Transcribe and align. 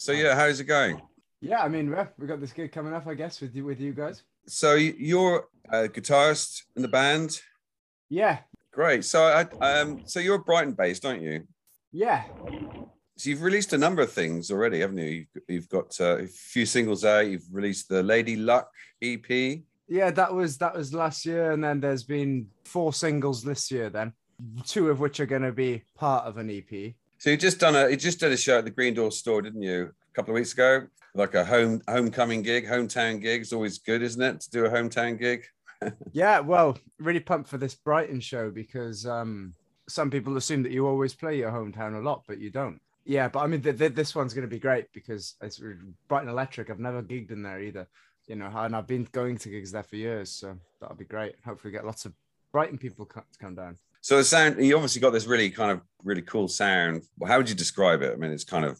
So 0.00 0.12
yeah, 0.12 0.34
how's 0.34 0.58
it 0.60 0.64
going? 0.64 0.98
Yeah, 1.42 1.62
I 1.62 1.68
mean, 1.68 1.90
we've 1.90 2.06
we 2.16 2.26
got 2.26 2.40
this 2.40 2.54
gig 2.54 2.72
coming 2.72 2.94
up, 2.94 3.06
I 3.06 3.12
guess, 3.12 3.38
with 3.42 3.54
you 3.54 3.66
with 3.66 3.80
you 3.80 3.92
guys. 3.92 4.22
So 4.46 4.74
you're 4.76 5.46
a 5.68 5.88
guitarist 5.88 6.62
in 6.74 6.80
the 6.80 6.88
band. 6.88 7.38
Yeah, 8.08 8.38
Great. 8.72 9.04
So 9.04 9.24
I 9.24 9.42
um 9.60 10.00
so 10.06 10.18
you're 10.18 10.38
Brighton 10.38 10.72
based, 10.72 11.04
aren't 11.04 11.20
you? 11.20 11.46
yeah, 11.92 12.22
So 13.18 13.28
you've 13.28 13.42
released 13.42 13.74
a 13.74 13.78
number 13.78 14.00
of 14.00 14.10
things 14.10 14.50
already, 14.50 14.80
haven't 14.80 14.96
you? 14.96 15.04
You've, 15.04 15.42
you've 15.48 15.68
got 15.68 15.94
uh, 16.00 16.20
a 16.20 16.26
few 16.26 16.64
singles 16.64 17.04
out. 17.04 17.26
You've 17.28 17.44
released 17.52 17.90
the 17.90 18.02
Lady 18.02 18.36
Luck 18.36 18.70
EP. 19.02 19.28
yeah. 19.86 20.10
That 20.12 20.32
was 20.32 20.56
that 20.58 20.74
was 20.74 20.94
last 20.94 21.26
year, 21.26 21.52
and 21.52 21.62
then 21.62 21.78
there's 21.78 22.04
been 22.04 22.46
four 22.64 22.94
singles 22.94 23.42
this 23.42 23.70
year. 23.70 23.90
Then 23.90 24.14
two 24.64 24.88
of 24.88 24.98
which 24.98 25.20
are 25.20 25.26
going 25.26 25.42
to 25.42 25.52
be 25.52 25.82
part 25.94 26.24
of 26.24 26.38
an 26.38 26.48
EP. 26.48 26.94
So 27.20 27.28
you 27.28 27.36
just 27.36 27.60
done 27.60 27.76
a 27.76 27.90
you 27.90 27.96
just 27.96 28.18
did 28.18 28.32
a 28.32 28.36
show 28.36 28.58
at 28.58 28.64
the 28.64 28.70
Green 28.70 28.94
Door 28.94 29.12
store, 29.12 29.42
didn't 29.42 29.60
you? 29.60 29.92
A 29.92 30.14
couple 30.14 30.32
of 30.32 30.36
weeks 30.36 30.54
ago, 30.54 30.86
like 31.14 31.34
a 31.34 31.44
home 31.44 31.82
homecoming 31.86 32.40
gig, 32.40 32.66
hometown 32.66 33.20
gig. 33.20 33.42
It's 33.42 33.52
always 33.52 33.76
good, 33.76 34.00
isn't 34.00 34.22
it, 34.22 34.40
to 34.40 34.50
do 34.50 34.64
a 34.64 34.70
hometown 34.70 35.18
gig? 35.18 35.44
Yeah, 36.12 36.40
well, 36.40 36.76
really 36.98 37.20
pumped 37.20 37.48
for 37.48 37.56
this 37.56 37.74
Brighton 37.74 38.20
show 38.20 38.50
because 38.50 39.06
um, 39.06 39.54
some 39.88 40.10
people 40.10 40.36
assume 40.36 40.62
that 40.64 40.72
you 40.72 40.86
always 40.86 41.14
play 41.14 41.38
your 41.38 41.50
hometown 41.50 41.98
a 41.98 42.02
lot, 42.02 42.22
but 42.28 42.38
you 42.38 42.50
don't. 42.50 42.78
Yeah, 43.06 43.28
but 43.28 43.38
I 43.38 43.46
mean, 43.46 43.62
th- 43.62 43.78
th- 43.78 43.94
this 43.94 44.14
one's 44.14 44.34
going 44.34 44.46
to 44.46 44.54
be 44.54 44.58
great 44.58 44.92
because 44.92 45.36
it's 45.40 45.58
Brighton 46.06 46.28
Electric. 46.28 46.68
I've 46.68 46.80
never 46.80 47.02
gigged 47.02 47.30
in 47.30 47.42
there 47.42 47.62
either, 47.62 47.88
you 48.26 48.36
know, 48.36 48.50
and 48.54 48.76
I've 48.76 48.86
been 48.86 49.08
going 49.10 49.38
to 49.38 49.48
gigs 49.48 49.72
there 49.72 49.82
for 49.82 49.96
years, 49.96 50.28
so 50.28 50.54
that'll 50.82 50.96
be 50.96 51.06
great. 51.06 51.36
Hopefully, 51.46 51.72
get 51.72 51.86
lots 51.86 52.04
of 52.04 52.12
Brighton 52.52 52.76
people 52.76 53.06
to 53.06 53.22
come 53.40 53.54
down. 53.54 53.78
So 54.02 54.16
the 54.16 54.24
sound 54.24 54.64
you 54.64 54.74
obviously 54.74 55.00
got 55.00 55.10
this 55.10 55.26
really 55.26 55.50
kind 55.50 55.70
of 55.72 55.80
really 56.02 56.22
cool 56.22 56.48
sound. 56.48 57.02
How 57.26 57.36
would 57.38 57.48
you 57.48 57.54
describe 57.54 58.02
it? 58.02 58.12
I 58.12 58.16
mean, 58.16 58.32
it's 58.32 58.44
kind 58.44 58.64
of 58.64 58.78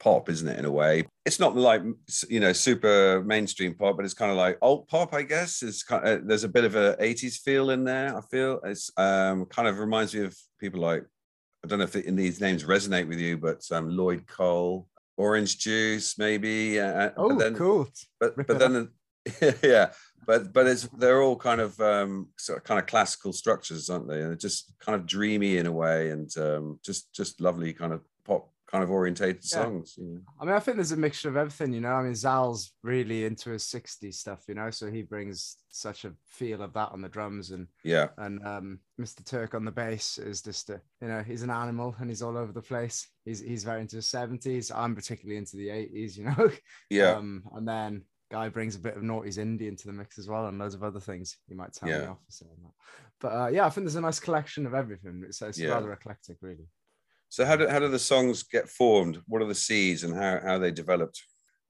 pop, 0.00 0.28
isn't 0.28 0.48
it? 0.48 0.58
In 0.58 0.64
a 0.64 0.70
way, 0.70 1.04
it's 1.24 1.38
not 1.40 1.56
like 1.56 1.82
you 2.28 2.40
know 2.40 2.52
super 2.52 3.22
mainstream 3.24 3.74
pop, 3.74 3.96
but 3.96 4.04
it's 4.04 4.14
kind 4.14 4.30
of 4.30 4.36
like 4.36 4.58
alt 4.62 4.88
pop, 4.88 5.14
I 5.14 5.22
guess. 5.22 5.62
It's 5.62 5.82
kind 5.82 6.06
of, 6.06 6.26
there's 6.26 6.44
a 6.44 6.48
bit 6.48 6.64
of 6.64 6.74
a 6.74 6.96
'80s 7.00 7.38
feel 7.38 7.70
in 7.70 7.84
there. 7.84 8.16
I 8.16 8.20
feel 8.22 8.60
it's 8.64 8.90
um, 8.96 9.46
kind 9.46 9.68
of 9.68 9.78
reminds 9.78 10.14
me 10.14 10.24
of 10.24 10.36
people 10.60 10.80
like 10.80 11.04
I 11.64 11.68
don't 11.68 11.78
know 11.78 11.84
if 11.84 11.92
the, 11.92 12.02
these 12.10 12.40
names 12.40 12.64
resonate 12.64 13.08
with 13.08 13.18
you, 13.18 13.38
but 13.38 13.62
um, 13.72 13.88
Lloyd 13.88 14.26
Cole, 14.26 14.88
Orange 15.16 15.58
Juice, 15.58 16.18
maybe. 16.18 16.80
Uh, 16.80 17.10
Oh, 17.16 17.28
but 17.30 17.38
then, 17.38 17.54
cool. 17.54 17.88
but 18.20 18.36
Rip 18.36 18.46
but 18.48 18.58
then 18.60 18.88
yeah 19.62 19.90
but 20.26 20.52
but 20.52 20.66
it's 20.66 20.84
they're 20.98 21.22
all 21.22 21.36
kind 21.36 21.60
of 21.60 21.78
um 21.80 22.28
sort 22.36 22.58
of 22.58 22.64
kind 22.64 22.80
of 22.80 22.86
classical 22.86 23.32
structures 23.32 23.88
aren't 23.90 24.08
they 24.08 24.20
and 24.20 24.28
they're 24.30 24.36
just 24.36 24.72
kind 24.80 24.96
of 24.98 25.06
dreamy 25.06 25.56
in 25.56 25.66
a 25.66 25.72
way 25.72 26.10
and 26.10 26.36
um 26.38 26.78
just 26.84 27.12
just 27.14 27.40
lovely 27.40 27.72
kind 27.72 27.92
of 27.92 28.02
pop 28.24 28.50
kind 28.66 28.82
of 28.82 28.90
orientated 28.90 29.36
Yeah. 29.44 29.62
songs 29.62 29.94
you 29.96 30.04
know? 30.06 30.20
I 30.40 30.44
mean, 30.44 30.54
I 30.54 30.58
think 30.58 30.76
there's 30.76 30.90
a 30.90 30.96
mixture 30.96 31.28
of 31.28 31.36
everything, 31.36 31.72
you 31.72 31.80
know. 31.80 31.92
I 31.92 32.02
mean, 32.02 32.16
Zal's 32.16 32.72
really 32.82 33.24
into 33.24 33.50
his 33.50 33.62
60s 33.62 34.14
stuff, 34.14 34.42
you 34.48 34.54
know, 34.54 34.70
so 34.70 34.90
he 34.90 35.02
brings 35.02 35.56
such 35.68 36.04
a 36.04 36.12
feel 36.26 36.62
of 36.62 36.72
that 36.72 36.90
on 36.90 37.00
the 37.00 37.08
drums 37.08 37.52
and 37.52 37.68
yeah 37.84 38.08
and 38.18 38.44
um, 38.44 38.80
Mr. 39.00 39.24
Turk 39.24 39.54
on 39.54 39.64
the 39.64 39.70
bass 39.70 40.18
is 40.18 40.42
just 40.42 40.70
a, 40.70 40.80
you 41.00 41.06
know 41.06 41.22
he's 41.22 41.42
an 41.42 41.50
animal 41.50 41.94
and 42.00 42.10
he's 42.10 42.22
all 42.22 42.36
over 42.36 42.50
the 42.52 42.60
place. 42.60 43.06
He's 43.24 43.40
he's 43.40 43.62
very 43.62 43.82
into 43.82 43.96
the 43.96 44.02
seventies. 44.02 44.72
I'm 44.72 44.94
particularly 44.96 45.36
into 45.38 45.56
the 45.56 45.70
eighties, 45.70 46.18
you 46.18 46.24
know. 46.24 46.50
yeah 46.90 47.12
Um, 47.12 47.44
and 47.54 47.68
then 47.68 48.02
Guy 48.30 48.48
brings 48.48 48.74
a 48.74 48.80
bit 48.80 48.96
of 48.96 49.02
Noughties 49.02 49.38
indie 49.38 49.68
into 49.68 49.86
the 49.86 49.92
mix 49.92 50.18
as 50.18 50.28
well, 50.28 50.46
and 50.46 50.58
loads 50.58 50.74
of 50.74 50.82
other 50.82 51.00
things. 51.00 51.36
You 51.48 51.56
might 51.56 51.72
tell 51.72 51.88
me 51.88 52.06
off 52.06 52.18
for 52.24 52.32
saying 52.32 52.56
that, 52.62 52.72
but 53.20 53.28
uh, 53.32 53.46
yeah, 53.48 53.66
I 53.66 53.70
think 53.70 53.84
there's 53.84 53.94
a 53.96 54.00
nice 54.00 54.18
collection 54.20 54.66
of 54.66 54.74
everything. 54.74 55.22
It's, 55.26 55.40
it's 55.42 55.58
Yeah. 55.58 55.70
rather 55.70 55.92
eclectic, 55.92 56.38
really. 56.40 56.68
so 57.28 57.44
how 57.44 57.56
do 57.56 57.68
how 57.68 57.78
do 57.78 57.88
the 57.88 57.98
songs 57.98 58.42
get 58.42 58.68
formed 58.68 59.20
what 59.26 59.42
are 59.42 59.48
the 59.48 59.54
seeds 59.54 60.04
and 60.04 60.14
how 60.14 60.40
how 60.40 60.58
they 60.58 60.70
developed 60.70 61.22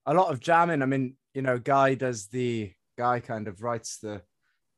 A 0.06 0.14
lot 0.14 0.30
of 0.32 0.38
jamming. 0.40 0.82
I 0.82 0.86
mean, 0.86 1.16
you 1.34 1.42
know, 1.42 1.58
Guy 1.58 1.94
does 1.94 2.28
the 2.28 2.72
Guy 2.96 3.20
kind 3.20 3.48
of 3.48 3.62
writes 3.62 3.98
the 3.98 4.22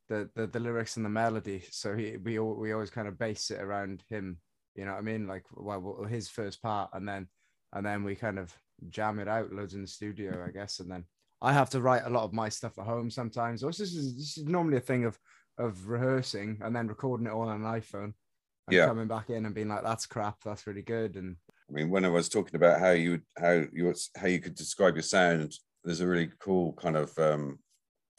the 0.09 0.29
the, 0.35 0.47
the 0.47 0.61
lyrics 0.61 0.97
and 0.97 1.05
the 1.05 1.11
melody, 1.11 1.63
so 1.71 1.95
he 1.97 2.17
we 2.17 2.39
we 2.39 2.73
always 2.73 2.91
kind 2.91 3.07
of 3.09 3.19
base 3.19 3.51
it 3.51 3.61
around 3.61 4.03
him. 4.09 4.39
You 4.75 4.85
know 4.85 4.93
what 4.93 4.99
I 4.99 5.03
mean? 5.03 5.27
Like 5.29 5.45
well, 5.53 6.05
his 6.09 6.29
first 6.29 6.61
part, 6.63 6.91
and 6.93 7.07
then 7.09 7.29
and 7.73 7.85
then 7.87 8.03
we 8.05 8.15
kind 8.17 8.39
of 8.39 8.53
jam 8.89 9.19
it 9.19 9.29
out 9.29 9.53
loads 9.53 9.75
in 9.75 9.83
the 9.83 9.87
studio, 9.89 10.45
I 10.47 10.51
guess, 10.51 10.81
and 10.81 10.91
then 10.91 11.05
I 11.41 11.53
have 11.53 11.71
to 11.71 11.81
write 11.81 12.03
a 12.05 12.11
lot 12.11 12.25
of 12.25 12.33
my 12.33 12.49
stuff 12.49 12.79
at 12.79 12.85
home 12.85 13.11
sometimes. 13.11 13.63
Or 13.63 13.71
this 13.71 13.81
is 13.81 14.17
this 14.17 14.39
is 14.39 14.45
normally 14.45 14.77
a 14.79 14.81
thing 14.81 15.05
of 15.05 15.19
of 15.59 15.89
rehearsing 15.89 16.59
and 16.63 16.75
then 16.75 16.89
recording 16.89 17.27
it 17.27 17.33
all 17.33 17.49
on 17.49 17.65
an 17.65 17.81
iPhone. 17.81 18.13
And 18.67 18.77
Yeah. 18.77 18.87
coming 18.87 19.09
back 19.09 19.31
in 19.31 19.47
and 19.47 19.55
being 19.55 19.69
like, 19.69 19.83
"That's 19.83 20.07
crap. 20.07 20.43
That's 20.45 20.67
really 20.67 20.83
good." 20.83 21.17
And 21.17 21.37
i 21.69 21.73
mean 21.73 21.91
when 21.91 22.05
i 22.05 22.09
was 22.09 22.29
talking 22.29 22.57
about 22.57 22.81
how 22.81 22.91
you 22.91 23.21
how 23.39 23.63
you 23.73 23.95
how 24.17 24.27
you 24.27 24.41
could 24.41 24.55
describe 24.55 24.95
your 24.95 25.03
sound 25.03 25.55
there's 25.85 26.01
a 26.01 26.07
really 26.07 26.31
cool 26.41 26.73
kind 26.75 26.97
of 26.97 27.17
um 27.19 27.59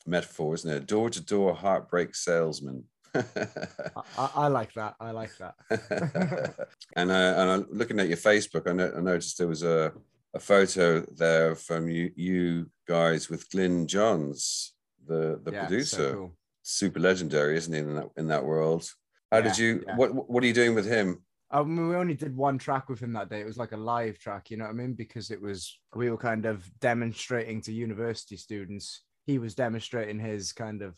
metaphor 0.06 0.54
isn't 0.54 0.70
it 0.72 0.86
door 0.86 1.10
to 1.10 1.22
door 1.22 1.56
heartbreak 1.56 2.16
salesman 2.16 2.84
I, 3.16 4.30
I, 4.36 4.48
like 4.50 4.72
that. 4.76 4.94
I 5.00 5.10
like 5.10 5.32
that. 5.38 5.56
and 6.96 7.10
uh, 7.10 7.34
and 7.38 7.50
I'm 7.50 7.66
looking 7.72 8.00
at 8.00 8.08
your 8.08 8.18
Facebook, 8.18 8.70
I, 8.70 8.74
no- 8.74 8.94
I 8.96 9.00
noticed 9.02 9.40
there 9.40 9.48
was 9.48 9.64
a, 9.64 9.92
a 10.34 10.40
photo 10.40 11.02
there 11.16 11.56
from 11.56 11.90
you 11.90 12.12
you 12.16 12.70
guys 12.88 13.30
with 13.30 13.50
Glyn 13.50 13.88
Johns, 13.88 14.74
the 15.06 15.40
the 15.44 15.52
Yeah, 15.52 15.62
so 15.64 15.68
producer, 15.68 16.14
cool. 16.14 16.38
super 16.62 17.00
legendary, 17.00 17.58
isn't 17.58 17.74
he 17.74 17.80
in 17.80 17.96
that 17.96 18.10
in 18.18 18.28
that 18.28 18.46
world? 18.46 18.90
How 19.32 19.42
did 19.42 19.58
you? 19.58 19.84
yeah. 19.86 19.96
What 19.96 20.30
what 20.30 20.44
are 20.44 20.48
you 20.48 20.54
doing 20.54 20.76
with 20.76 20.86
him? 20.86 21.24
I 21.52 21.64
mean, 21.64 21.90
we 21.90 21.96
only 21.96 22.14
did 22.14 22.36
one 22.38 22.60
track 22.60 22.90
with 22.90 23.00
him 23.00 23.14
that 23.14 23.30
day. 23.30 23.42
It 23.42 23.46
was 23.48 23.58
like 23.58 23.72
a 23.72 23.78
live 23.78 24.20
track, 24.20 24.52
you 24.52 24.58
know 24.58 24.66
what 24.66 24.72
I 24.72 24.74
mean? 24.74 24.94
Because 24.94 25.32
it 25.32 25.42
was 25.42 25.80
we 25.96 26.10
were 26.12 26.18
kind 26.18 26.46
of 26.46 26.70
demonstrating 26.80 27.62
to 27.62 27.74
university 27.74 28.38
students. 28.38 29.04
He 29.26 29.40
was 29.40 29.56
demonstrating 29.56 30.20
his 30.20 30.54
kind 30.54 30.82
of, 30.84 30.96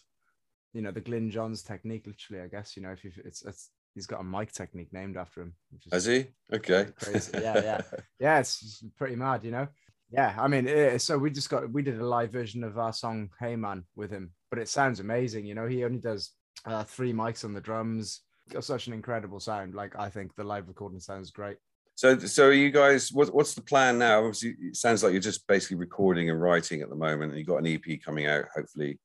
you 0.74 0.81
know, 0.81 0.92
the 0.92 1.02
Glyn 1.02 1.31
Johns 1.31 1.63
technique. 1.63 2.06
Literally, 2.06 2.44
I 2.44 2.48
guess 2.48 2.75
you 2.75 2.84
know 2.84 2.92
if 2.92 3.03
you 3.03 3.12
it's, 3.24 3.44
it's 3.46 3.69
he's 3.96 4.07
got 4.07 4.22
a 4.22 4.24
mic 4.24 4.52
technique 4.52 4.91
named 4.91 5.18
after 5.18 5.41
him. 5.41 5.53
Which 5.72 5.88
is 5.88 5.94
Has 5.94 6.06
he? 6.06 6.25
Okay. 6.53 6.88
Crazy. 7.02 7.31
Yeah, 7.34 7.62
yeah. 7.62 7.81
yeah, 8.19 8.40
it's 8.40 8.84
pretty 8.97 9.16
mad, 9.16 9.44
you 9.44 9.52
know. 9.52 9.68
Yeah, 10.12 10.35
I 10.38 10.47
mean, 10.47 10.68
eh, 10.68 10.97
so 10.97 11.18
we 11.18 11.31
just 11.31 11.50
got 11.50 11.72
we 11.72 11.84
did 11.84 12.00
a 12.00 12.06
live 12.06 12.31
version 12.31 12.66
of 12.66 12.78
our 12.78 12.91
song 12.91 13.30
"Hey 13.40 13.56
Man" 13.56 13.85
with 13.96 14.12
him, 14.12 14.31
but 14.50 14.59
it 14.59 14.68
sounds 14.68 15.00
amazing. 15.00 15.46
You 15.46 15.56
know, 15.56 15.68
he 15.68 15.85
only 15.85 16.00
does 16.00 16.31
uh, 16.66 16.84
three 16.84 17.13
mics 17.13 17.46
on 17.46 17.53
the 17.53 17.62
drums. 17.62 18.22
Got 18.50 18.66
such 18.66 18.88
an 18.88 18.94
incredible 18.94 19.40
sound. 19.40 19.74
Like 19.74 19.97
I 19.97 20.09
think 20.09 20.35
the 20.35 20.44
live 20.44 20.68
recording 20.68 21.00
sounds 21.00 21.31
great. 21.31 21.57
So 21.96 22.19
so 22.19 22.47
are 22.47 22.53
you 22.53 22.72
guys? 22.72 23.09
What, 23.13 23.34
what's 23.34 23.53
the 23.53 23.62
plan 23.62 24.00
now? 24.00 24.19
Obviously, 24.19 24.56
it 24.59 24.75
sounds 24.75 25.01
like 25.01 25.13
you're 25.13 25.22
just 25.22 25.47
basically 25.47 25.78
recording 25.78 26.30
and 26.30 26.41
writing 26.41 26.81
at 26.81 26.90
the 26.90 26.96
moment, 26.96 27.31
and 27.31 27.40
you've 27.40 27.47
got 27.47 27.63
an 27.63 27.68
EP 27.68 28.01
coming 28.03 28.25
out 28.25 28.46
hopefully 28.53 29.00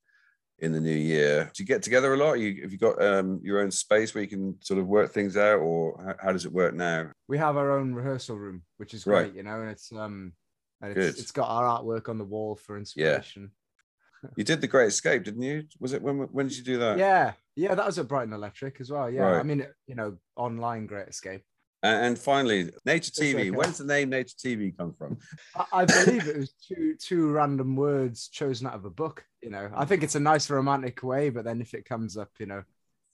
in 0.61 0.72
the 0.72 0.81
new 0.81 0.91
year. 0.94 1.50
Do 1.55 1.62
you 1.62 1.67
get 1.67 1.83
together 1.83 2.15
a 2.15 2.17
lot? 2.17 2.34
You 2.34 2.62
have 2.62 2.72
you 2.72 2.78
got 2.78 3.03
um, 3.03 3.41
your 3.43 3.61
own 3.61 3.71
space 3.71 4.15
where 4.15 4.22
you 4.22 4.28
can 4.28 4.56
sort 4.62 4.81
of 4.81 4.87
work 4.87 5.12
things 5.12 5.37
out, 5.37 5.59
or 5.59 6.03
how, 6.05 6.27
how 6.27 6.33
does 6.33 6.47
it 6.47 6.53
work 6.53 6.75
now? 6.75 7.11
We 7.28 7.39
have 7.39 7.56
our 7.56 7.78
own 7.78 7.94
rehearsal 7.94 8.39
room, 8.39 8.62
which 8.78 8.94
is 8.94 9.06
Right. 9.06 9.25
great, 9.25 9.34
you 9.34 9.43
know, 9.43 9.61
and 9.61 9.71
it's 9.71 9.93
um, 9.93 10.33
and 10.81 10.97
it's, 10.97 11.21
it's 11.21 11.31
got 11.33 11.49
our 11.49 11.65
artwork 11.83 12.09
on 12.09 12.19
the 12.19 12.25
wall 12.25 12.56
for 12.56 12.77
inspiration. 12.78 13.43
Yeah. 14.22 14.31
You 14.37 14.44
did 14.44 14.61
the 14.61 14.67
Great 14.67 14.89
Escape, 14.89 15.25
didn't 15.25 15.43
you? 15.43 15.65
Was 15.78 15.93
it 15.93 16.03
when? 16.03 16.17
When 16.19 16.49
did 16.49 16.56
you 16.56 16.65
do 16.65 16.78
that? 16.78 16.99
Yeah, 16.99 17.33
yeah, 17.55 17.75
that 17.75 17.87
was 17.87 17.99
at 17.99 18.09
Brighton 18.09 18.33
Electric 18.33 18.81
as 18.81 18.91
well. 18.91 19.11
Yeah, 19.11 19.23
Right. 19.23 19.41
I 19.41 19.43
mean, 19.43 19.67
you 19.87 19.94
know, 19.94 20.17
online 20.37 20.87
Great 20.87 21.09
Escape. 21.09 21.43
And, 21.86 22.06
and 22.06 22.19
finally, 22.19 22.70
Nature 22.84 23.12
TV. 23.12 23.34
okay. 23.34 23.50
Where's 23.50 23.78
the 23.78 23.84
name 23.84 24.10
Nature 24.10 24.36
TV 24.44 24.76
come 24.76 24.92
from? 24.98 25.19
I, 25.54 25.64
I 25.72 25.84
believe 25.84 26.26
it 26.26 26.36
was 26.36 26.52
two 26.66 26.97
two 27.00 27.30
random 27.30 27.76
words 27.76 28.28
chosen 28.28 28.66
out 28.66 28.74
of 28.74 28.84
a 28.84 28.91
book. 28.91 29.24
You 29.42 29.50
know, 29.50 29.70
I 29.74 29.84
think 29.84 30.02
it's 30.02 30.14
a 30.16 30.20
nice 30.20 30.50
romantic 30.50 31.02
way, 31.02 31.30
but 31.30 31.44
then 31.44 31.60
if 31.60 31.75
it 31.75 31.84
comes 31.84 32.16
up, 32.16 32.30
you 32.38 32.46
know, 32.46 32.62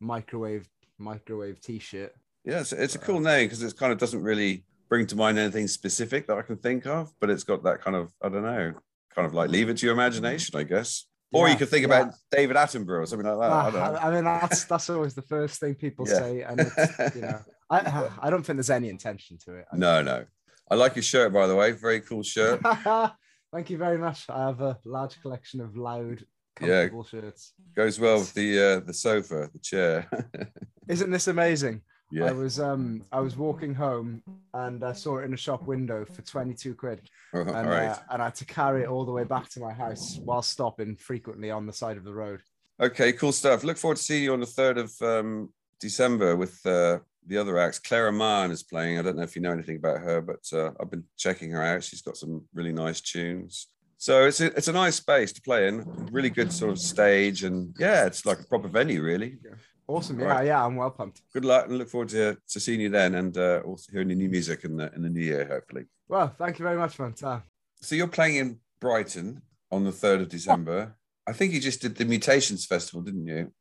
microwave 0.00 0.68
microwave 0.98 1.60
t-shirt. 1.60 2.12
Yeah, 2.44 2.60
it's, 2.60 2.72
it's 2.72 2.94
a 2.94 2.98
cool 2.98 3.20
name 3.20 3.46
because 3.46 3.62
it 3.62 3.76
kind 3.76 3.92
of 3.92 3.98
doesn't 3.98 4.22
really 4.22 4.64
bring 4.88 5.06
to 5.06 5.16
mind 5.16 5.38
anything 5.38 5.68
specific 5.68 6.26
that 6.26 6.36
I 6.38 6.42
can 6.42 6.56
think 6.56 6.86
of, 6.86 7.12
but 7.20 7.30
it's 7.30 7.44
got 7.44 7.62
that 7.64 7.80
kind 7.82 7.96
of 7.96 8.12
I 8.22 8.28
don't 8.28 8.42
know, 8.42 8.74
kind 9.14 9.26
of 9.26 9.34
like 9.34 9.50
leave 9.50 9.68
it 9.68 9.76
to 9.78 9.86
your 9.86 9.94
imagination, 9.94 10.56
I 10.58 10.64
guess. 10.64 11.06
Or 11.34 11.48
you 11.48 11.56
could 11.56 11.70
think 11.70 11.86
yeah. 11.88 12.00
about 12.00 12.14
David 12.30 12.56
Attenborough 12.56 13.02
or 13.02 13.06
something 13.06 13.26
like 13.26 13.38
that. 13.38 13.50
I 13.50 13.58
Ah, 13.58 13.70
don't 13.70 13.94
know. 13.94 13.98
I, 13.98 14.08
I 14.08 14.14
mean, 14.14 14.24
that's 14.24 14.64
that's 14.64 14.90
always 14.90 15.14
the 15.14 15.22
first 15.22 15.60
thing 15.60 15.74
people 15.74 16.04
say, 16.04 16.42
and 16.42 16.60
it's, 16.60 17.14
you 17.16 17.22
know, 17.22 17.40
I 17.72 18.10
I 18.20 18.30
don't 18.30 18.44
think 18.44 18.56
there's 18.58 18.70
any 18.70 18.88
intention 18.88 19.38
to 19.46 19.54
it. 19.56 19.66
No, 19.72 20.02
no. 20.02 20.24
I 20.70 20.74
like 20.74 20.96
your 20.96 21.02
shirt, 21.02 21.32
by 21.32 21.46
the 21.46 21.56
way. 21.56 21.72
Very 21.72 22.00
cool 22.00 22.22
shirt. 22.22 22.60
Thank 23.52 23.68
you 23.70 23.76
very 23.76 23.98
much. 23.98 24.24
I 24.30 24.46
have 24.46 24.60
a 24.60 24.78
large 24.84 25.20
collection 25.20 25.60
of 25.60 25.76
loud, 25.76 26.24
Yeah. 26.60 26.88
comfortable 26.88 27.04
shirts. 27.04 27.52
Goes 27.74 27.98
well 28.00 28.18
with 28.18 28.32
the 28.34 28.58
uh, 28.58 28.80
the 28.80 28.94
sofa, 28.94 29.50
the 29.52 29.58
chair. 29.58 30.08
Isn't 30.88 31.10
this 31.10 31.28
amazing? 31.28 31.82
Yeah. 32.10 32.26
I 32.26 32.32
was 32.32 32.60
um 32.60 33.04
I 33.10 33.20
was 33.20 33.36
walking 33.36 33.74
home 33.74 34.22
and 34.52 34.84
I 34.84 34.92
saw 34.92 35.18
it 35.18 35.24
in 35.24 35.32
a 35.32 35.36
shop 35.36 35.62
window 35.66 36.04
for 36.04 36.20
22 36.22 36.74
quid. 36.74 37.00
All 37.34 37.40
and, 37.40 37.68
right. 37.68 37.88
uh, 37.88 37.98
and 38.10 38.20
I 38.20 38.26
had 38.26 38.34
to 38.36 38.44
carry 38.44 38.82
it 38.82 38.88
all 38.88 39.06
the 39.06 39.12
way 39.12 39.24
back 39.24 39.48
to 39.50 39.60
my 39.60 39.72
house 39.72 40.18
while 40.22 40.42
stopping 40.42 40.96
frequently 40.96 41.50
on 41.50 41.66
the 41.66 41.72
side 41.72 41.96
of 41.96 42.04
the 42.04 42.12
road. 42.12 42.40
Okay, 42.80 43.12
cool 43.14 43.32
stuff. 43.32 43.64
Look 43.64 43.78
forward 43.78 43.96
to 43.96 44.02
seeing 44.02 44.24
you 44.24 44.32
on 44.34 44.40
the 44.40 44.46
third 44.46 44.76
of 44.76 44.92
um, 45.00 45.50
December 45.80 46.36
with 46.36 46.64
uh, 46.66 46.98
the 47.26 47.38
other 47.38 47.58
acts. 47.58 47.78
Clara 47.78 48.12
Mann 48.12 48.50
is 48.50 48.62
playing. 48.62 48.98
I 48.98 49.02
don't 49.02 49.16
know 49.16 49.22
if 49.22 49.36
you 49.36 49.42
know 49.42 49.52
anything 49.52 49.76
about 49.76 50.00
her, 50.00 50.20
but 50.20 50.44
uh, 50.52 50.72
I've 50.80 50.90
been 50.90 51.04
checking 51.16 51.50
her 51.52 51.62
out. 51.62 51.84
She's 51.84 52.02
got 52.02 52.16
some 52.16 52.44
really 52.54 52.72
nice 52.72 53.00
tunes. 53.00 53.68
So 53.98 54.26
it's 54.26 54.40
a, 54.40 54.46
it's 54.56 54.66
a 54.68 54.72
nice 54.72 54.96
space 54.96 55.32
to 55.34 55.42
play 55.42 55.68
in. 55.68 55.84
Really 56.10 56.30
good 56.30 56.52
sort 56.52 56.72
of 56.72 56.78
stage, 56.80 57.44
and 57.44 57.74
yeah, 57.78 58.04
it's 58.06 58.26
like 58.26 58.40
a 58.40 58.44
proper 58.46 58.66
venue, 58.68 59.00
really. 59.02 59.38
Awesome. 59.86 60.18
Yeah, 60.18 60.26
Right. 60.26 60.46
yeah, 60.46 60.64
I'm 60.64 60.74
well 60.74 60.90
pumped. 60.90 61.22
Good 61.32 61.44
luck, 61.44 61.66
and 61.68 61.78
look 61.78 61.88
forward 61.88 62.08
to, 62.10 62.36
to 62.48 62.60
seeing 62.60 62.80
you 62.80 62.88
then, 62.88 63.14
and 63.14 63.36
uh, 63.38 63.60
also 63.64 63.92
hearing 63.92 64.08
the 64.08 64.14
new 64.16 64.28
music 64.28 64.64
in 64.64 64.76
the 64.76 64.92
in 64.94 65.02
the 65.02 65.08
new 65.10 65.20
year, 65.20 65.46
hopefully. 65.46 65.84
Well, 66.08 66.34
thank 66.36 66.58
you 66.58 66.64
very 66.64 66.76
much, 66.78 66.96
Fanta. 66.96 67.42
So 67.80 67.94
you're 67.94 68.08
playing 68.08 68.36
in 68.36 68.58
Brighton 68.80 69.42
on 69.70 69.84
the 69.84 69.92
third 69.92 70.20
of 70.20 70.28
December. 70.28 70.96
I 71.28 71.32
think 71.32 71.52
you 71.52 71.60
just 71.60 71.80
did 71.80 71.94
the 71.96 72.04
Mutations 72.04 72.66
Festival, 72.66 73.02
didn't 73.02 73.26
you? 73.26 73.52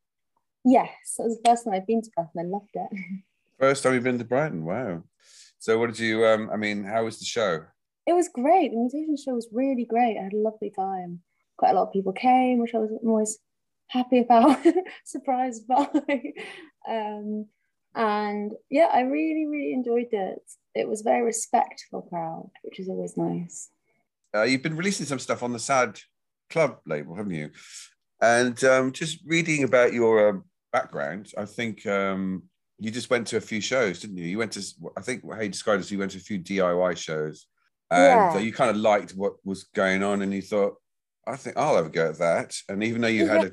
Yes, 0.66 0.90
it 1.20 1.24
was 1.24 1.38
the 1.38 1.50
first 1.50 1.66
time 1.66 1.74
I've 1.76 1.86
been 1.88 2.02
to 2.02 2.10
Brighton. 2.16 2.40
I 2.40 2.44
loved 2.44 2.70
it. 2.74 3.22
First 3.62 3.84
time 3.84 3.94
you've 3.94 4.04
been 4.04 4.18
to 4.18 4.26
Brighton. 4.26 4.66
Wow. 4.66 5.04
So 5.60 5.78
what 5.78 5.92
did 5.92 6.00
you? 6.00 6.26
Um, 6.26 6.50
I 6.52 6.58
mean, 6.58 6.84
how 6.84 7.04
was 7.04 7.20
the 7.20 7.26
show? 7.26 7.64
It 8.08 8.14
was 8.14 8.28
great. 8.28 8.72
The 8.72 8.78
mutation 8.78 9.16
show 9.16 9.36
was 9.36 9.48
really 9.52 9.86
great. 9.86 10.18
I 10.18 10.24
had 10.24 10.34
a 10.34 10.38
lovely 10.38 10.72
time. 10.72 11.20
Quite 11.58 11.70
a 11.70 11.74
lot 11.76 11.84
of 11.84 11.94
people 11.94 12.12
came, 12.12 12.58
which 12.58 12.74
I 12.74 12.80
was 12.80 12.90
always 13.06 13.38
happy 13.86 14.22
about, 14.22 14.58
surprised 15.06 15.68
by. 15.68 15.88
um, 16.90 17.46
and 17.94 18.52
yeah, 18.72 18.90
I 18.92 19.02
really, 19.02 19.46
really 19.46 19.74
enjoyed 19.74 20.08
it. 20.12 20.42
It 20.74 20.90
was 20.90 21.02
a 21.02 21.04
very 21.04 21.22
respectful 21.22 22.02
crowd, 22.02 22.50
which 22.64 22.80
is 22.80 22.90
always 22.90 23.16
nice. 23.16 23.70
Uh, 24.36 24.42
you've 24.42 24.64
been 24.64 24.76
releasing 24.76 25.06
some 25.06 25.20
stuff 25.20 25.44
on 25.44 25.54
the 25.54 25.60
Sad 25.60 26.00
Club 26.50 26.80
label, 26.88 27.14
haven't 27.14 27.36
you? 27.36 27.52
And 28.20 28.64
um, 28.64 28.92
just 28.92 29.20
reading 29.24 29.64
about 29.64 29.94
your 29.94 30.30
um 30.30 30.46
background, 30.72 31.32
I 31.38 31.46
think 31.46 31.86
um, 31.86 32.44
you 32.82 32.90
just 32.90 33.12
went 33.12 33.28
to 33.28 33.38
a 33.38 33.42
few 33.42 33.62
shows, 33.62 34.00
didn't 34.00 34.18
you? 34.18 34.26
You 34.26 34.40
went 34.40 34.54
to, 34.54 34.64
I 34.98 35.02
think 35.02 35.24
how 35.32 35.40
you 35.40 35.50
described 35.50 35.82
it, 35.82 35.86
is 35.86 35.92
you 35.92 36.00
went 36.00 36.12
to 36.12 36.18
a 36.18 36.22
few 36.22 36.40
DIY 36.40 36.98
shows, 36.98 37.46
and 37.92 38.04
Yeah. 38.04 38.34
uh, 38.34 38.40
you 38.40 38.52
kind 38.52 38.72
of 38.72 38.78
liked 38.78 39.12
what 39.12 39.34
was 39.46 39.66
going 39.76 40.02
on, 40.02 40.24
and 40.24 40.34
you 40.34 40.42
thought, 40.42 40.74
I 41.28 41.36
think 41.36 41.58
I'll 41.58 41.76
have 41.76 41.86
a 41.86 41.90
go 41.90 42.10
at 42.10 42.18
that. 42.18 42.58
And 42.68 42.84
even 42.84 43.02
though 43.02 43.08
you 43.08 43.28
had 43.28 43.46
a 43.46 43.52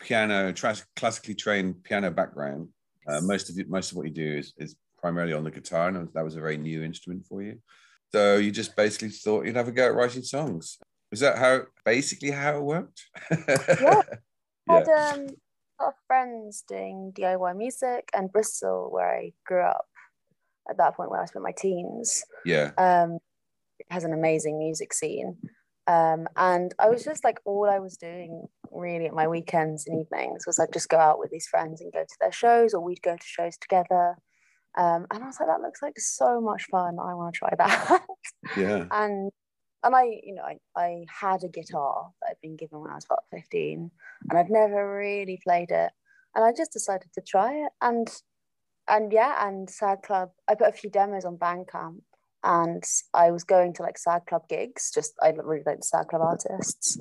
piano, 0.00 0.50
tra- 0.54 0.76
classically 0.96 1.34
trained 1.34 1.84
piano 1.84 2.10
background, 2.10 2.68
uh, 3.06 3.20
most 3.20 3.50
of 3.50 3.58
it, 3.58 3.68
most 3.68 3.90
of 3.90 3.98
what 3.98 4.06
you 4.06 4.12
do 4.14 4.38
is, 4.38 4.54
is 4.56 4.76
primarily 4.98 5.34
on 5.34 5.44
the 5.44 5.50
guitar, 5.50 5.88
and 5.88 6.08
that 6.14 6.24
was 6.24 6.36
a 6.36 6.40
very 6.40 6.56
new 6.56 6.82
instrument 6.82 7.26
for 7.26 7.42
you. 7.42 7.60
So 8.12 8.38
you 8.38 8.50
just 8.50 8.74
basically 8.76 9.10
thought 9.10 9.44
you'd 9.44 9.56
have 9.56 9.68
a 9.68 9.72
go 9.72 9.84
at 9.84 9.94
writing 9.94 10.22
songs. 10.22 10.78
Is 11.12 11.20
that 11.20 11.36
how 11.36 11.64
basically 11.84 12.30
how 12.30 12.56
it 12.56 12.62
worked? 12.62 13.02
Yeah. 14.68 14.84
Had 14.84 15.18
um, 15.18 15.26
lot 15.80 15.88
of 15.88 15.94
friends 16.06 16.64
doing 16.68 17.12
DIY 17.16 17.56
music, 17.56 18.08
and 18.14 18.32
Bristol, 18.32 18.88
where 18.90 19.18
I 19.18 19.32
grew 19.46 19.62
up 19.62 19.86
at 20.68 20.76
that 20.78 20.96
point 20.96 21.10
where 21.10 21.20
I 21.20 21.26
spent 21.26 21.42
my 21.42 21.54
teens, 21.56 22.22
yeah. 22.44 22.70
um, 22.78 23.18
has 23.90 24.04
an 24.04 24.12
amazing 24.12 24.58
music 24.58 24.92
scene. 24.92 25.36
Um, 25.86 26.28
and 26.36 26.72
I 26.78 26.88
was 26.88 27.04
just 27.04 27.24
like, 27.24 27.40
all 27.44 27.68
I 27.68 27.80
was 27.80 27.96
doing 27.96 28.46
really 28.70 29.06
at 29.06 29.14
my 29.14 29.26
weekends 29.26 29.86
and 29.86 30.00
evenings 30.00 30.44
was 30.46 30.58
I'd 30.58 30.72
just 30.72 30.88
go 30.88 30.98
out 30.98 31.18
with 31.18 31.30
these 31.30 31.48
friends 31.48 31.80
and 31.80 31.92
go 31.92 32.02
to 32.02 32.16
their 32.20 32.32
shows, 32.32 32.74
or 32.74 32.80
we'd 32.80 33.02
go 33.02 33.16
to 33.16 33.26
shows 33.26 33.56
together. 33.56 34.16
Um, 34.78 35.06
and 35.10 35.24
I 35.24 35.26
was 35.26 35.38
like, 35.40 35.48
that 35.48 35.62
looks 35.62 35.82
like 35.82 35.98
so 35.98 36.40
much 36.40 36.66
fun. 36.70 36.98
I 37.00 37.14
want 37.14 37.34
to 37.34 37.38
try 37.38 37.50
that. 37.58 38.02
Yeah. 38.56 38.86
and 38.90 39.30
and 39.82 39.94
I, 39.94 40.04
you 40.22 40.34
know, 40.34 40.42
I, 40.42 40.58
I 40.76 41.04
had 41.08 41.42
a 41.42 41.48
guitar 41.48 42.10
that 42.20 42.30
I'd 42.30 42.40
been 42.42 42.56
given 42.56 42.80
when 42.80 42.90
I 42.90 42.96
was 42.96 43.06
about 43.06 43.24
15 43.30 43.90
and 44.28 44.38
I'd 44.38 44.50
never 44.50 44.96
really 44.98 45.40
played 45.42 45.70
it. 45.70 45.90
And 46.34 46.44
I 46.44 46.52
just 46.56 46.72
decided 46.72 47.08
to 47.14 47.22
try 47.22 47.54
it. 47.54 47.72
And 47.80 48.08
and 48.88 49.12
yeah, 49.12 49.46
and 49.46 49.70
Sad 49.70 50.02
Club, 50.02 50.30
I 50.48 50.54
put 50.54 50.68
a 50.68 50.72
few 50.72 50.90
demos 50.90 51.24
on 51.24 51.36
Bandcamp 51.36 52.00
and 52.42 52.82
I 53.14 53.30
was 53.30 53.44
going 53.44 53.72
to 53.74 53.82
like 53.82 53.98
Sad 53.98 54.22
Club 54.26 54.48
gigs, 54.48 54.90
just 54.92 55.14
I 55.22 55.28
really 55.30 55.62
like 55.64 55.78
the 55.78 55.84
Sad 55.84 56.08
Club 56.08 56.22
artists. 56.22 56.98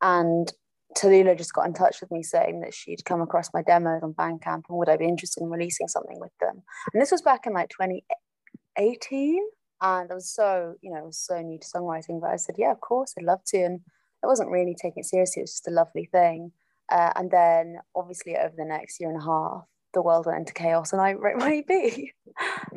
And 0.00 0.52
Tallulah 0.96 1.36
just 1.36 1.54
got 1.54 1.66
in 1.66 1.74
touch 1.74 2.00
with 2.00 2.10
me 2.10 2.22
saying 2.22 2.60
that 2.60 2.74
she'd 2.74 3.04
come 3.04 3.20
across 3.20 3.52
my 3.54 3.62
demos 3.62 4.02
on 4.02 4.14
Bandcamp 4.14 4.62
and 4.68 4.78
would 4.78 4.88
I 4.88 4.96
be 4.96 5.06
interested 5.06 5.42
in 5.42 5.50
releasing 5.50 5.88
something 5.88 6.18
with 6.20 6.32
them. 6.40 6.62
And 6.92 7.00
this 7.00 7.10
was 7.10 7.22
back 7.22 7.46
in 7.46 7.52
like 7.54 7.70
2018 7.70 9.42
and 9.82 10.10
I 10.10 10.14
was 10.14 10.32
so 10.32 10.74
you 10.80 10.90
know 10.92 11.00
I 11.00 11.02
was 11.02 11.18
so 11.18 11.40
new 11.42 11.58
to 11.58 11.66
songwriting 11.66 12.20
but 12.20 12.30
I 12.30 12.36
said 12.36 12.54
yeah 12.58 12.72
of 12.72 12.80
course 12.80 13.12
I'd 13.18 13.24
love 13.24 13.40
to 13.48 13.58
and 13.58 13.80
I 14.24 14.26
wasn't 14.28 14.50
really 14.50 14.74
taking 14.80 15.00
it 15.02 15.06
seriously 15.06 15.40
it 15.40 15.44
was 15.44 15.52
just 15.52 15.68
a 15.68 15.72
lovely 15.72 16.06
thing. 16.10 16.52
Uh, 16.90 17.12
and 17.16 17.30
then 17.30 17.76
obviously 17.94 18.36
over 18.36 18.54
the 18.56 18.64
next 18.64 19.00
year 19.00 19.08
and 19.10 19.20
a 19.20 19.24
half 19.24 19.64
the 19.94 20.02
world 20.02 20.26
went 20.26 20.38
into 20.38 20.54
chaos 20.54 20.92
and 20.92 21.02
I 21.02 21.12
wrote 21.12 21.36
my 21.38 21.62
EP 21.68 22.08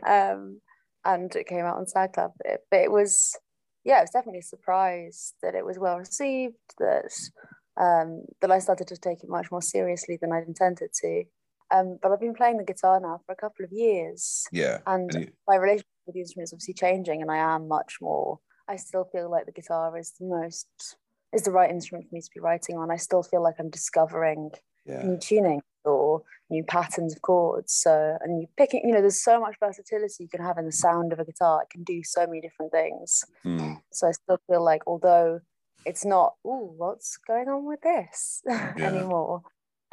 um, 0.08 0.60
and 1.06 1.36
it 1.36 1.48
came 1.48 1.66
out 1.66 1.78
on 1.78 1.88
Sad 1.88 2.14
Club. 2.14 2.32
It- 2.44 2.62
but 2.72 2.80
it 2.82 2.92
was 2.92 3.38
yeah 3.84 4.00
it 4.00 4.04
was 4.04 4.10
definitely 4.12 4.40
a 4.40 4.44
surprise 4.44 5.34
that 5.44 5.56
it 5.56 5.66
was 5.66 5.78
well 5.80 5.98
received 5.98 6.56
that 6.80 7.12
um, 7.78 8.22
that 8.42 8.52
I 8.52 8.60
started 8.60 8.88
to 8.88 8.98
take 8.98 9.22
it 9.24 9.30
much 9.30 9.52
more 9.52 9.62
seriously 9.62 10.18
than 10.20 10.32
I'd 10.32 10.48
intended 10.48 10.92
to. 11.02 11.24
Um, 11.72 11.98
but 12.02 12.12
I've 12.12 12.22
been 12.22 12.34
playing 12.36 12.58
the 12.58 12.64
guitar 12.64 13.00
now 13.02 13.20
for 13.26 13.34
a 13.34 13.36
couple 13.36 13.66
of 13.66 13.72
years. 13.72 14.46
Yeah. 14.52 14.80
and 14.88 15.14
And 15.14 15.26
you- 15.26 15.32
my 15.48 15.58
relationship 15.58 15.88
the 16.14 16.20
instrument 16.20 16.48
is 16.48 16.54
obviously 16.54 16.74
changing 16.74 17.22
and 17.22 17.32
I 17.32 17.38
am 17.38 17.68
much 17.68 17.98
more 18.02 18.40
I 18.68 18.76
still 18.78 19.06
feel 19.06 19.30
like 19.30 19.46
the 19.46 19.52
guitar 19.52 19.98
is 19.98 20.14
the 20.20 20.26
most 20.26 20.68
is 21.34 21.44
the 21.44 21.52
right 21.52 21.70
instrument 21.70 22.08
for 22.08 22.16
me 22.16 22.22
to 22.22 22.30
be 22.34 22.40
writing 22.40 22.78
on. 22.78 22.92
I 22.92 22.96
still 22.96 23.24
feel 23.24 23.44
like 23.44 23.56
I'm 23.60 23.70
discovering 23.70 24.52
yeah. 24.86 25.04
new 25.04 25.18
tuning 25.18 25.62
or 25.84 26.24
new 26.50 26.64
patterns 26.64 27.14
of 27.14 27.22
chords. 27.22 27.74
So 27.74 28.18
and 28.22 28.42
you 28.42 28.48
picking, 28.58 28.82
you 28.86 28.94
know, 28.94 29.02
there's 29.02 29.22
so 29.22 29.40
much 29.40 29.56
versatility 29.60 30.16
you 30.24 30.30
can 30.30 30.42
have 30.42 30.58
in 30.58 30.66
the 30.66 30.72
sound 30.72 31.14
of 31.14 31.20
a 31.20 31.26
guitar. 31.26 31.62
It 31.62 31.70
can 31.70 31.84
do 31.84 32.02
so 32.04 32.26
many 32.26 32.42
different 32.42 32.72
things. 32.72 33.24
Hmm. 33.44 33.74
So 33.92 34.08
I 34.08 34.12
still 34.12 34.40
feel 34.48 34.64
like 34.64 34.82
although 34.88 35.42
it's 35.86 36.06
not, 36.06 36.36
oh, 36.44 36.74
what's 36.78 37.18
going 37.18 37.48
on 37.48 37.66
with 37.66 37.82
this 37.82 38.42
anymore. 38.78 39.44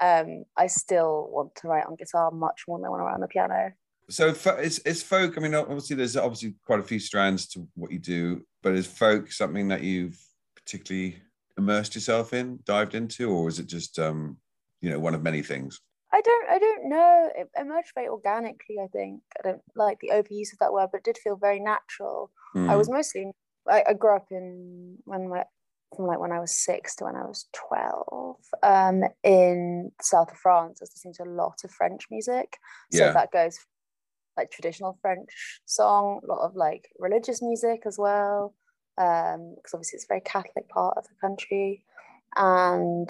Um, 0.00 0.44
I 0.56 0.66
still 0.66 1.28
want 1.30 1.54
to 1.56 1.68
write 1.68 1.86
on 1.86 1.96
guitar 1.96 2.30
much 2.30 2.64
more 2.66 2.78
than 2.78 2.86
I 2.86 2.88
want 2.88 3.00
to 3.00 3.04
write 3.04 3.14
on 3.14 3.20
the 3.20 3.28
piano. 3.28 3.72
So 4.10 4.28
is, 4.28 4.78
is 4.80 5.02
folk, 5.02 5.38
I 5.38 5.40
mean, 5.40 5.54
obviously 5.54 5.96
there's 5.96 6.16
obviously 6.16 6.56
quite 6.66 6.80
a 6.80 6.84
few 6.84 6.98
strands 6.98 7.46
to 7.48 7.68
what 7.74 7.92
you 7.92 7.98
do, 7.98 8.44
but 8.62 8.74
is 8.74 8.86
folk 8.86 9.32
something 9.32 9.68
that 9.68 9.82
you've 9.82 10.20
particularly 10.54 11.22
immersed 11.56 11.94
yourself 11.94 12.32
in, 12.32 12.60
dived 12.64 12.94
into, 12.94 13.30
or 13.30 13.48
is 13.48 13.58
it 13.58 13.66
just, 13.66 13.98
um, 13.98 14.38
you 14.80 14.90
know, 14.90 14.98
one 14.98 15.14
of 15.14 15.22
many 15.22 15.42
things? 15.42 15.80
I 16.12 16.20
don't 16.20 16.48
I 16.50 16.58
don't 16.58 16.88
know. 16.90 17.30
It 17.34 17.50
emerged 17.56 17.92
very 17.94 18.08
organically, 18.08 18.76
I 18.82 18.86
think. 18.88 19.22
I 19.38 19.48
don't 19.48 19.62
like 19.74 19.98
the 20.00 20.10
overuse 20.10 20.52
of 20.52 20.58
that 20.58 20.72
word, 20.72 20.90
but 20.92 20.98
it 20.98 21.04
did 21.04 21.16
feel 21.18 21.36
very 21.36 21.58
natural. 21.58 22.30
I 22.54 22.72
Hmm. 22.72 22.78
was 22.78 22.90
mostly 22.90 23.30
I, 23.66 23.84
I 23.88 23.92
grew 23.94 24.16
up 24.16 24.26
in 24.30 24.98
when 25.04 25.30
my 25.30 25.44
from 25.96 26.06
like 26.06 26.18
when 26.20 26.32
I 26.32 26.40
was 26.40 26.52
six 26.52 26.96
to 26.96 27.04
when 27.04 27.16
I 27.16 27.24
was 27.24 27.48
twelve, 27.54 28.36
um, 28.62 29.04
in 29.22 29.92
south 30.02 30.32
of 30.32 30.38
France. 30.38 30.80
I 30.80 30.84
was 30.84 30.92
listening 30.94 31.14
to 31.14 31.24
a 31.24 31.34
lot 31.34 31.64
of 31.64 31.70
French 31.70 32.06
music. 32.10 32.58
So 32.90 33.04
Yeah. 33.04 33.12
that 33.12 33.30
goes 33.32 33.58
like 34.36 34.50
traditional 34.50 34.98
French 35.02 35.60
song, 35.64 36.20
a 36.22 36.26
lot 36.26 36.44
of 36.46 36.54
like 36.56 36.88
religious 36.98 37.42
music 37.42 37.82
as 37.86 37.98
well. 37.98 38.54
Um, 38.98 39.54
because 39.56 39.72
obviously 39.74 39.96
it's 39.96 40.04
a 40.04 40.08
very 40.08 40.20
Catholic 40.20 40.68
part 40.68 40.98
of 40.98 41.04
the 41.04 41.14
country. 41.20 41.84
And 42.36 43.08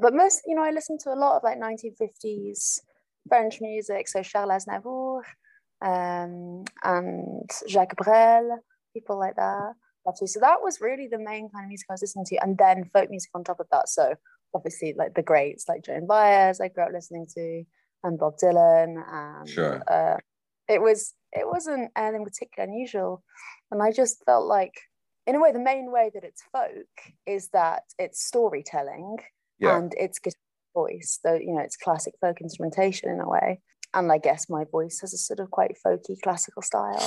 but 0.00 0.14
most, 0.14 0.42
you 0.46 0.54
know, 0.54 0.64
I 0.64 0.70
listened 0.70 1.00
to 1.00 1.10
a 1.12 1.14
lot 1.18 1.36
of 1.36 1.42
like 1.44 1.58
1950s 1.60 2.80
French 3.28 3.60
music, 3.60 4.08
so 4.08 4.22
Charles 4.22 4.64
Aznavour, 4.64 5.22
um, 5.84 6.64
and 6.82 7.50
Jacques 7.68 7.96
Brel, 7.96 8.58
people 8.92 9.18
like 9.18 9.36
that. 9.36 9.74
So 10.14 10.40
that 10.40 10.60
was 10.60 10.80
really 10.80 11.08
the 11.10 11.18
main 11.18 11.48
kind 11.48 11.64
of 11.64 11.68
music 11.68 11.86
I 11.88 11.94
was 11.94 12.02
listening 12.02 12.26
to, 12.26 12.36
and 12.42 12.58
then 12.58 12.90
folk 12.92 13.08
music 13.10 13.30
on 13.34 13.42
top 13.44 13.60
of 13.60 13.66
that. 13.70 13.88
So 13.88 14.14
obviously, 14.54 14.94
like 14.96 15.14
the 15.14 15.22
greats, 15.22 15.68
like 15.68 15.82
Joan 15.82 16.06
Baez, 16.06 16.60
I 16.60 16.68
grew 16.68 16.84
up 16.84 16.92
listening 16.92 17.26
to, 17.34 17.64
and 18.02 18.18
Bob 18.18 18.34
Dylan, 18.42 19.02
and 19.10 19.48
Sure. 19.48 19.82
uh, 19.90 20.16
it 20.68 20.80
was 20.80 21.14
it 21.32 21.46
wasn't 21.46 21.90
anything 21.96 22.24
particularly 22.24 22.72
unusual, 22.72 23.22
and 23.70 23.82
I 23.82 23.90
just 23.92 24.22
felt 24.24 24.46
like, 24.46 24.74
in 25.26 25.34
a 25.34 25.40
way, 25.40 25.52
the 25.52 25.58
main 25.58 25.90
way 25.90 26.10
that 26.14 26.24
it's 26.24 26.42
folk 26.52 26.86
is 27.26 27.48
that 27.52 27.82
it's 27.98 28.24
storytelling 28.24 29.16
Yeah. 29.58 29.76
and 29.76 29.92
it's 29.98 30.18
guitar 30.18 30.38
voice. 30.74 31.18
So 31.22 31.34
you 31.34 31.54
know, 31.54 31.60
it's 31.60 31.76
classic 31.76 32.14
folk 32.20 32.40
instrumentation 32.40 33.10
in 33.10 33.20
a 33.20 33.28
way. 33.28 33.60
And 33.92 34.10
I 34.10 34.18
guess 34.18 34.50
my 34.50 34.64
voice 34.72 34.98
has 35.02 35.14
a 35.14 35.18
sort 35.18 35.38
of 35.40 35.50
quite 35.50 35.76
folky 35.86 36.20
classical 36.22 36.62
style. 36.62 37.00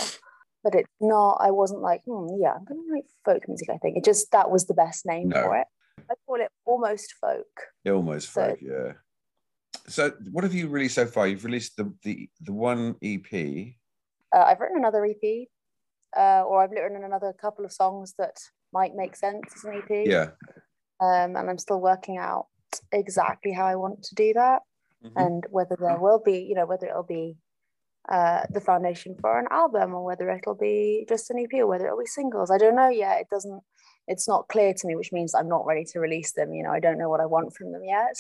But 0.64 0.74
it's 0.74 0.90
not, 1.00 1.38
I 1.42 1.52
wasn't 1.52 1.82
like, 1.82 2.02
hmm, 2.06 2.28
yeah, 2.42 2.54
I'm 2.54 2.66
gonna 2.66 2.80
write 2.92 3.06
folk 3.26 3.44
music, 3.48 3.70
I 3.70 3.78
think. 3.78 3.98
It 3.98 4.04
just 4.06 4.32
that 4.32 4.50
was 4.50 4.66
the 4.68 4.74
best 4.74 5.06
name 5.06 5.30
No. 5.30 5.44
for 5.44 5.58
it. 5.58 5.68
I 6.10 6.14
call 6.26 6.42
it 6.42 6.50
almost 6.66 7.14
folk. 7.22 7.46
Almost 7.86 8.32
So- 8.34 8.50
folk, 8.50 8.60
yeah. 8.62 8.94
So 9.90 10.12
what 10.32 10.44
have 10.44 10.54
you 10.54 10.68
released 10.68 10.96
so 10.96 11.06
far? 11.06 11.28
You've 11.28 11.46
released 11.46 11.78
the 11.78 11.94
the, 12.04 12.30
the 12.42 12.54
one 12.54 12.96
EP. 13.02 13.74
Uh, 14.36 14.44
I've 14.44 14.60
written 14.60 14.78
another 14.78 15.06
EP, 15.06 15.48
uh, 16.18 16.44
or 16.44 16.64
I've 16.64 16.72
written 16.72 17.04
another 17.04 17.34
couple 17.34 17.64
of 17.66 17.72
songs 17.72 18.14
that 18.18 18.38
might 18.74 18.96
make 18.96 19.16
sense 19.16 19.46
as 19.56 19.64
an 19.64 19.82
EP. 19.82 20.08
Yeah. 20.08 20.30
Um, 21.00 21.36
and 21.36 21.50
I'm 21.50 21.58
still 21.58 21.80
working 21.80 22.18
out 22.18 22.48
exactly 22.92 23.54
how 23.54 23.66
I 23.66 23.76
want 23.76 24.04
to 24.04 24.16
do 24.16 24.34
that. 24.34 24.64
Mhm. 25.04 25.12
and 25.16 25.46
whether 25.50 25.76
there 25.80 26.00
will 26.00 26.20
be, 26.20 26.40
you 26.40 26.56
know, 26.56 26.66
whether 26.66 26.88
it'll 26.88 27.04
be 27.04 27.38
uh, 28.10 28.46
the 28.50 28.62
foundation 28.62 29.16
for 29.20 29.38
an 29.38 29.48
album 29.52 29.94
or 29.94 30.04
whether 30.04 30.30
it'll 30.30 30.56
be 30.56 31.06
just 31.10 31.30
an 31.30 31.40
EP 31.40 31.60
or 31.60 31.68
whether 31.68 31.86
it'll 31.86 32.00
be 32.00 32.06
singles. 32.06 32.50
I 32.50 32.58
don't 32.58 32.76
know 32.76 32.90
yet. 32.90 33.22
It 33.22 33.28
doesn't, 33.30 33.62
it's 34.08 34.28
not 34.28 34.48
clear 34.48 34.74
to 34.74 34.88
me, 34.88 34.96
which 34.96 35.12
means 35.12 35.36
I'm 35.36 35.50
not 35.50 35.66
ready 35.66 35.84
to 35.86 36.00
release 36.00 36.32
them. 36.32 36.54
You 36.54 36.64
know, 36.64 36.72
I 36.72 36.80
don't 36.80 36.98
know 36.98 37.10
what 37.10 37.20
I 37.20 37.26
want 37.26 37.54
from 37.54 37.74
them 37.74 37.84
yet. 37.84 38.16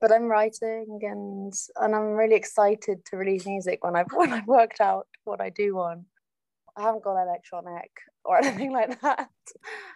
But 0.00 0.12
I'm 0.12 0.24
writing 0.24 0.98
and 1.02 1.52
and 1.76 1.94
I'm 1.94 2.12
really 2.12 2.36
excited 2.36 3.04
to 3.06 3.16
release 3.16 3.46
music 3.46 3.82
when 3.82 3.96
I've 3.96 4.06
when 4.12 4.32
I've 4.32 4.46
worked 4.46 4.80
out 4.80 5.06
what 5.24 5.40
I 5.40 5.50
do 5.50 5.76
want. 5.76 6.04
I 6.76 6.82
haven't 6.82 7.04
got 7.04 7.22
electronic 7.22 7.90
or 8.24 8.38
anything 8.44 8.72
like 8.72 9.00
that. 9.00 9.30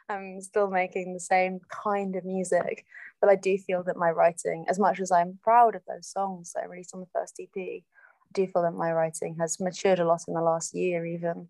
I'm 0.08 0.40
still 0.40 0.70
making 0.70 1.12
the 1.12 1.20
same 1.20 1.60
kind 1.70 2.16
of 2.16 2.24
music, 2.24 2.86
but 3.20 3.28
I 3.28 3.36
do 3.36 3.58
feel 3.58 3.82
that 3.84 3.96
my 3.96 4.10
writing, 4.10 4.64
as 4.68 4.78
much 4.78 5.00
as 5.00 5.12
I'm 5.12 5.38
proud 5.42 5.74
of 5.74 5.82
those 5.86 6.06
songs 6.06 6.52
that 6.52 6.62
I 6.64 6.66
released 6.66 6.94
on 6.94 7.00
the 7.00 7.06
first 7.14 7.38
EP, 7.40 7.50
I 7.56 7.82
do 8.32 8.46
feel 8.46 8.62
that 8.62 8.72
my 8.72 8.92
writing 8.92 9.36
has 9.38 9.60
matured 9.60 9.98
a 9.98 10.06
lot 10.06 10.22
in 10.26 10.34
the 10.34 10.40
last 10.40 10.74
year, 10.74 11.04
even. 11.04 11.48